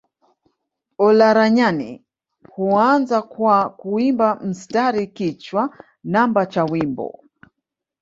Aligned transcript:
Olaranyani 1.05 2.01
huanza 2.49 3.21
kwa 3.21 3.69
kuimba 3.69 4.35
mstari 4.35 5.07
kichwa 5.07 5.77
namba 6.03 6.45
cha 6.45 6.63
wimbo 6.65 7.23